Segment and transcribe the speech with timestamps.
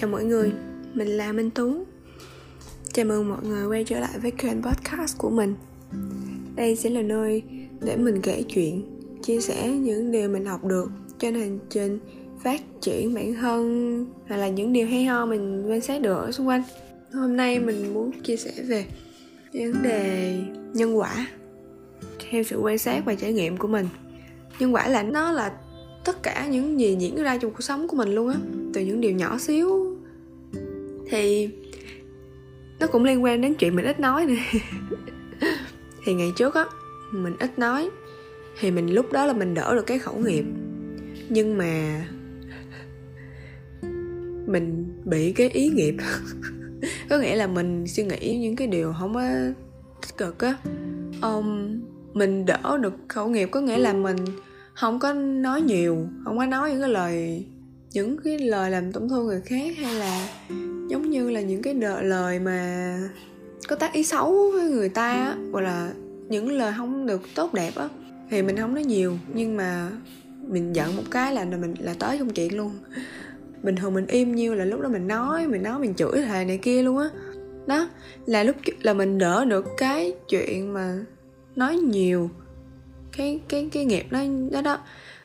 [0.00, 0.52] Chào mọi người,
[0.94, 1.84] mình là Minh Tú.
[2.92, 5.54] Chào mừng mọi người quay trở lại với kênh podcast của mình.
[6.56, 7.42] Đây sẽ là nơi
[7.80, 8.82] để mình kể chuyện
[9.22, 11.98] Chia sẻ những điều mình học được trên hành trình
[12.44, 16.32] phát triển bản thân Hoặc là những điều hay ho mình quan sát được ở
[16.32, 16.62] xung quanh.
[17.12, 18.86] Hôm nay mình muốn chia sẻ về
[19.52, 20.38] vấn đề
[20.74, 21.26] nhân quả
[22.30, 23.88] Theo sự quan sát và trải nghiệm của mình.
[24.58, 25.52] Nhân quả là nó là
[26.04, 28.36] tất cả những gì diễn ra trong cuộc sống của mình luôn á
[28.74, 29.87] từ những điều nhỏ xíu
[31.10, 31.50] thì
[32.80, 34.36] nó cũng liên quan đến chuyện mình ít nói nè.
[36.04, 36.64] Thì ngày trước á
[37.12, 37.90] mình ít nói.
[38.60, 40.44] Thì mình lúc đó là mình đỡ được cái khẩu nghiệp.
[41.28, 42.04] Nhưng mà
[44.46, 45.94] mình bị cái ý nghiệp.
[47.10, 49.22] Có nghĩa là mình suy nghĩ những cái điều không có
[50.02, 50.54] tích cực á.
[51.22, 51.80] Um,
[52.12, 54.16] mình đỡ được khẩu nghiệp có nghĩa là mình
[54.74, 57.46] không có nói nhiều không có nói những cái lời
[57.92, 60.28] những cái lời làm tổn thương người khác hay là
[60.88, 62.98] giống như là những cái đợi lời mà
[63.68, 65.92] có tác ý xấu với người ta á, hoặc là
[66.28, 67.88] những lời không được tốt đẹp á,
[68.30, 69.18] thì mình không nói nhiều.
[69.34, 69.90] Nhưng mà
[70.46, 72.72] mình giận một cái là mình, là tới công chuyện luôn.
[73.62, 76.44] Bình thường mình im nhiêu là lúc đó mình nói mình nói mình chửi thề
[76.44, 77.08] này kia luôn á.
[77.66, 77.88] Đó,
[78.26, 80.98] là lúc là mình đỡ được cái chuyện mà
[81.56, 82.30] nói nhiều,
[83.16, 84.78] cái cái cái nghiệp đó đó đó.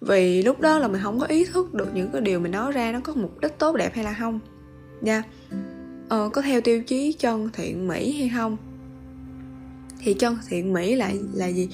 [0.00, 2.72] Vì lúc đó là mình không có ý thức được những cái điều mình nói
[2.72, 4.40] ra nó có mục đích tốt đẹp hay là không
[5.00, 5.24] nha yeah.
[6.08, 8.56] ờ, có theo tiêu chí chân thiện mỹ hay không?
[9.98, 11.68] Thì chân thiện mỹ là là gì?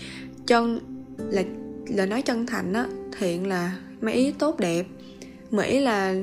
[0.47, 0.81] Chân
[1.31, 1.43] là
[1.87, 2.87] là nói chân thành á
[3.19, 4.87] thiện là mấy ý tốt đẹp
[5.51, 6.15] mỹ là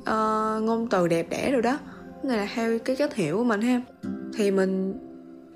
[0.00, 1.78] uh, ngôn từ đẹp đẽ rồi đó.
[2.22, 3.82] Này là theo cái cách hiểu của mình ha.
[4.36, 4.94] Thì mình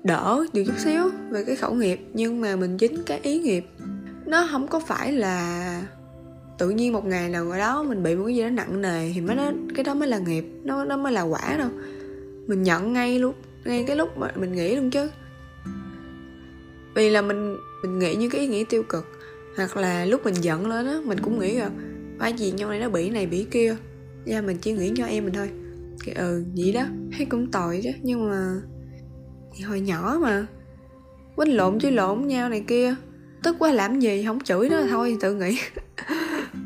[0.03, 3.65] đỡ được chút xíu về cái khẩu nghiệp nhưng mà mình dính cái ý nghiệp.
[4.25, 5.81] Nó không có phải là
[6.59, 9.21] tự nhiên một ngày nào đó mình bị một cái gì đó nặng nề thì
[9.21, 11.69] mới nó cái đó mới là nghiệp, nó nó mới là quả đâu.
[12.47, 13.35] Mình nhận ngay lúc
[13.65, 15.09] ngay cái lúc mà mình nghĩ luôn chứ.
[16.95, 19.05] Vì là mình mình nghĩ những cái ý nghĩ tiêu cực,
[19.57, 21.69] hoặc là lúc mình giận lên á, mình cũng nghĩ là
[22.19, 23.75] phải gì nhau này nó bị này bị kia.
[24.25, 25.49] Ra mình chỉ nghĩ cho em mình thôi.
[26.05, 26.83] Cái ừ vậy đó,
[27.17, 28.61] thấy cũng tội chứ, nhưng mà
[29.55, 30.47] thì hồi nhỏ mà,
[31.35, 32.95] quýnh lộn chứ lộn nhau này kia,
[33.43, 35.57] tức quá làm gì không chửi nó thôi, tự nghĩ.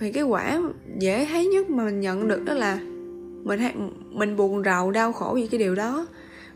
[0.00, 0.60] thì cái quả
[0.98, 2.78] dễ thấy nhất mà mình nhận được đó là
[3.44, 3.74] mình hay,
[4.10, 6.06] mình buồn rầu đau khổ vì cái điều đó.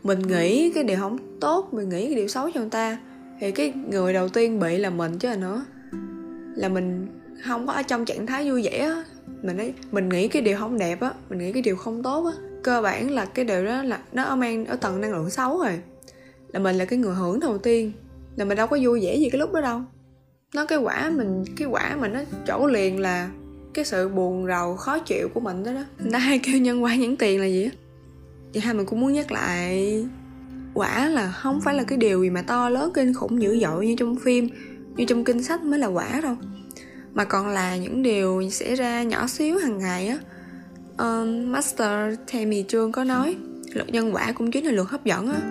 [0.03, 2.97] Mình nghĩ cái điều không tốt mình nghĩ cái điều xấu cho người ta
[3.39, 5.65] thì cái người đầu tiên bị là mình chứ là nữa
[6.55, 7.07] là mình
[7.43, 9.03] không có ở trong trạng thái vui vẻ á.
[9.41, 12.25] Mình ấy mình nghĩ cái điều không đẹp á mình nghĩ cái điều không tốt
[12.25, 12.31] á.
[12.63, 15.79] Cơ bản là cái điều đó là nó mang ở tầng năng lượng xấu rồi.
[16.47, 17.91] Là mình là cái người hưởng đầu tiên
[18.35, 19.81] là mình đâu có vui vẻ gì cái lúc đó đâu
[20.53, 23.29] nó cái quả mình cái quả mà nó chỗ liền là
[23.73, 25.83] cái sự buồn rầu khó chịu của mình đó đó.
[25.99, 27.69] Người ta hay kêu nhân quả nhãn tiền là gì á?
[28.53, 30.05] Vậy hai mình cũng muốn nhắc lại
[30.73, 33.87] quả là không phải là cái điều gì mà to lớn kinh khủng dữ dội
[33.87, 34.49] như trong phim
[34.95, 36.35] như trong kinh sách mới là quả đâu.
[37.13, 40.17] Mà còn là những điều xảy ra nhỏ xíu hàng ngày á.
[40.97, 43.35] Um, master Tammy Trương có nói
[43.73, 45.41] luật nhân quả cũng chính là luật hấp dẫn á.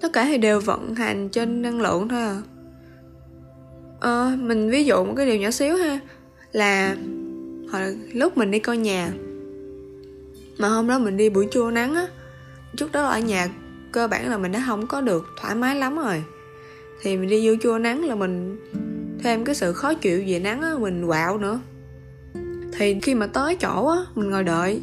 [0.00, 2.42] Tất cả thì đều vận hành trên năng lượng thôi à
[4.04, 6.00] à, mình ví dụ một cái điều nhỏ xíu ha
[6.52, 6.96] là
[7.72, 9.12] hồi lúc mình đi coi nhà
[10.58, 12.06] mà hôm đó mình đi buổi trưa nắng á
[12.76, 13.48] chút đó ở nhà
[13.92, 16.22] cơ bản là mình đã không có được thoải mái lắm rồi.
[17.02, 18.56] Thì mình đi vô chua nắng là mình
[19.22, 21.60] thêm cái sự khó chịu về nắng á mình quạo nữa.
[22.78, 24.80] Thì khi mà tới chỗ á mình ngồi đợi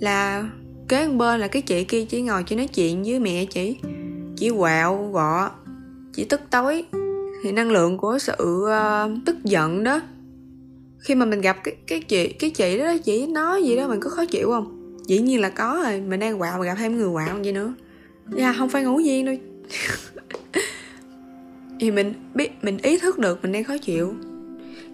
[0.00, 0.50] là
[0.88, 3.76] kế bên là cái chị kia chỉ ngồi chỉ nói chuyện với mẹ chị
[4.36, 5.50] chỉ quạo gọ
[6.12, 6.84] chỉ tức tối
[7.42, 10.00] thì năng lượng của sự uh, tức giận đó
[11.00, 14.00] khi mà mình gặp cái cái chị cái chị đó chị nói gì đó mình
[14.00, 14.96] có khó chịu không?
[15.06, 17.74] Dĩ nhiên là có rồi mình đang quạo mà gặp thêm người quạo gì nữa.
[18.36, 19.34] Dạ không phải ngẫu nhiên đâu
[21.80, 24.14] thì mình biết mình ý thức được mình đang khó chịu.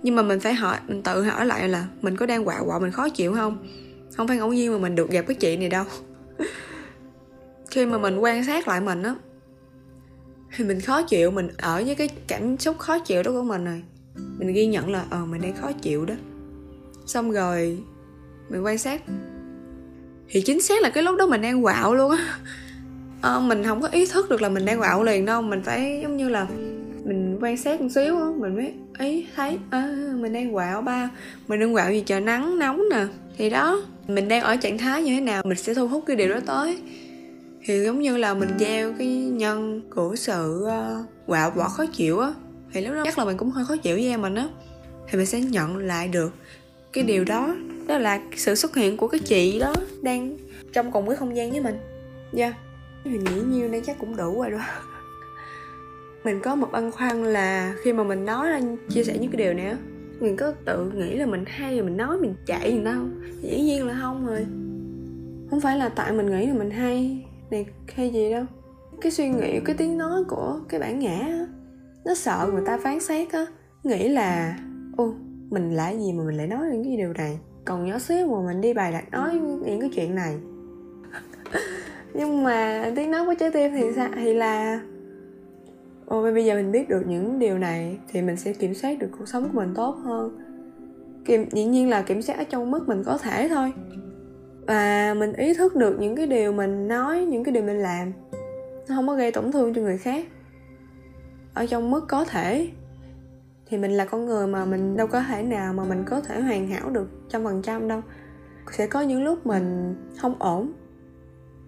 [0.02, 2.80] Nhưng mà mình phải hỏi mình tự hỏi lại là mình có đang quạo quạo
[2.80, 3.66] mình khó chịu không?
[4.16, 5.84] Không phải ngẫu nhiên mà mình được gặp cái chị này đâu.
[7.70, 9.14] Khi mà mình quan sát lại mình á
[10.56, 13.64] thì mình khó chịu mình ở với cái cảm xúc khó chịu đó của mình
[13.64, 13.82] rồi.
[14.38, 16.14] Mình ghi nhận là ờ mình đang khó chịu đó.
[17.06, 17.78] Xong rồi
[18.48, 19.02] mình quan sát.
[20.28, 22.38] Thì chính xác là cái lúc đó mình đang quạo luôn á.
[23.22, 25.42] Ờ, mình không có ý thức được là mình đang quạo liền đâu.
[25.42, 26.46] Mình phải giống như là
[27.04, 28.26] mình quan sát một xíu á.
[28.36, 31.10] Mình mới ý thấy à, mình đang quạo ba.
[31.48, 33.06] Mình đang quạo vì trời nắng nóng nè.
[33.38, 36.16] Thì đó mình đang ở trạng thái như thế nào mình sẽ thu hút cái
[36.16, 36.78] điều đó tới
[37.66, 41.86] thì giống như là mình gieo cái nhân của sự ờ, uh, quạo bỏ khó
[41.86, 42.32] chịu á
[42.72, 44.48] thì lúc đó chắc là mình cũng hơi khó chịu với em mình á.
[45.08, 46.32] Thì mình sẽ nhận lại được
[46.92, 47.54] cái điều đó
[47.86, 50.36] đó là sự xuất hiện của cái chị đó đang
[50.72, 51.78] trong cùng cái không gian với mình.
[52.32, 52.56] Dạ yeah.
[53.04, 54.58] mình nghĩ nhiêu đây chắc cũng đủ rồi đó.
[56.24, 59.38] Mình có một băn khoăn là khi mà mình nói ra chia sẻ những cái
[59.38, 59.76] điều này á
[60.20, 63.02] mình có tự nghĩ là mình hay mình nói mình chạy gì đâu
[63.42, 64.46] dĩ nhiên là không rồi.
[65.50, 68.44] Không phải là tại mình nghĩ là mình hay này, hay gì đâu.
[69.00, 71.46] Cái suy nghĩ, cái tiếng nói của cái bản ngã á,
[72.04, 73.46] nó sợ người ta phán xét á.
[73.84, 74.58] Nghĩ là,
[74.96, 75.14] ô,
[75.50, 77.38] mình là gì mà mình lại nói những cái điều này?
[77.64, 79.34] Còn nhỏ xíu mà mình đi bài đặt nói
[79.64, 80.36] những cái chuyện này.
[82.14, 84.08] Nhưng mà tiếng nói của trái tim thì sao?
[84.14, 84.80] Thì là
[86.06, 89.08] ồ bây giờ mình biết được những điều này thì mình sẽ kiểm soát được
[89.18, 90.38] cuộc sống của mình tốt hơn.
[91.24, 93.72] Kiểm, dĩ nhiên là kiểm soát ở trong mức mình có thể thôi
[94.66, 98.12] và mình ý thức được những cái điều mình nói, những cái điều mình làm.
[98.88, 100.26] Nó không có gây tổn thương cho người khác.
[101.54, 102.68] Ở trong mức có thể,
[103.66, 106.40] thì mình là con người mà mình đâu có thể nào mà mình có thể
[106.40, 108.00] hoàn hảo được trăm phần trăm đâu.
[108.72, 110.72] Sẽ có những lúc mình không ổn.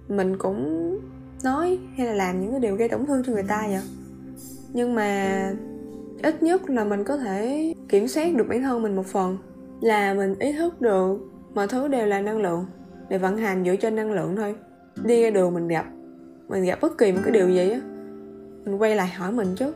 [0.09, 0.99] Mình cũng
[1.45, 3.83] nói hay là làm những cái điều gây tổn thương cho người ta vậy.
[4.73, 5.53] Nhưng mà
[6.23, 9.39] ít nhất là mình có thể kiểm soát được bản thân mình một phần.
[9.81, 11.19] Là mình ý thức được
[11.55, 12.67] mọi thứ đều là năng lượng
[13.09, 14.55] để vận hành dựa trên năng lượng thôi.
[15.05, 15.87] Đi ra đường mình gặp.
[16.49, 17.81] Mình gặp bất kỳ một cái điều gì á.
[18.65, 19.73] Mình quay lại hỏi mình chứ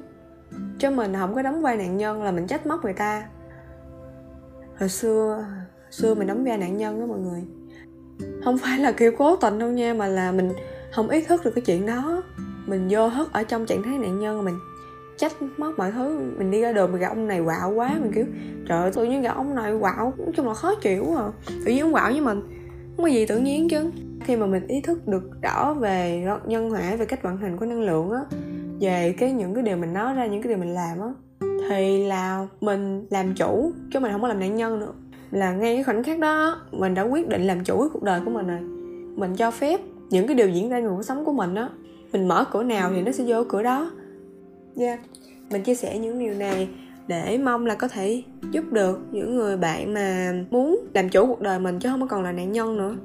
[0.78, 3.28] chứ mình không có đóng vai nạn nhân là mình trách móc người ta.
[4.78, 7.42] Hồi xưa hồi xưa mình đóng vai nạn nhân đó mọi người.
[8.44, 10.52] Không phải là kiểu cố tình đâu nha, mà là mình
[10.92, 12.22] không ý thức được cái chuyện đó.
[12.66, 14.54] Mình vô hất ở trong trạng thái nạn nhân, mình
[15.16, 16.18] trách móc mọi thứ.
[16.38, 18.24] Mình đi ra đường mình gặp ông này quạo quá, mình kiểu,
[18.68, 20.12] trời ơi tôi như gặp ông này quạo.
[20.18, 21.30] Nói chung là khó chịu à.
[21.46, 22.42] Tự nhiên ông quạo với mình
[22.96, 23.90] không có gì tự nhiên chứ?
[24.24, 27.66] Khi mà mình ý thức được rõ về nhân quả về cách vận hành của
[27.66, 28.20] năng lượng á,
[28.80, 31.08] về cái những cái điều mình nói ra, những cái điều mình làm á,
[31.68, 34.92] thì là mình làm chủ, chứ mình không có làm nạn nhân nữa.
[35.30, 38.20] Là ngay cái khoảnh khắc đó, mình đã quyết định làm chủ cái cuộc đời
[38.24, 38.60] của mình rồi.
[39.16, 39.80] Mình cho phép
[40.10, 41.68] những cái điều diễn ra trong cuộc sống của mình á,
[42.12, 43.90] mình mở cửa nào thì nó sẽ vô cửa đó.
[44.76, 45.00] Yeah.
[45.50, 46.68] mình chia sẻ những điều này
[47.06, 51.40] để mong là có thể giúp được những người bạn mà muốn làm chủ cuộc
[51.40, 52.96] đời mình chứ không còn là nạn nhân nữa.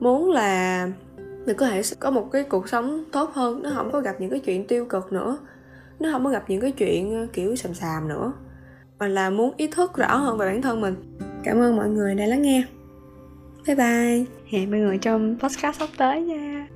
[0.00, 0.86] Muốn là
[1.46, 4.30] mình có thể có một cái cuộc sống tốt hơn, nó không có gặp những
[4.30, 5.38] cái chuyện tiêu cực nữa,
[6.00, 8.32] nó không có gặp những cái chuyện ờ, kiểu sầm sàm nữa,
[8.98, 10.94] mà là muốn ý thức rõ hơn về bản thân mình.
[11.44, 12.64] Cảm ơn mọi người đã lắng nghe.
[13.66, 14.24] Bye bye.
[14.46, 16.68] Hẹn mọi người trong podcast sắp tới nha.